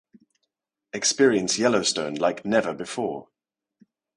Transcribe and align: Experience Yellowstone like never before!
Experience 0.93 1.59
Yellowstone 1.59 2.15
like 2.15 2.43
never 2.43 2.73
before! 2.73 3.27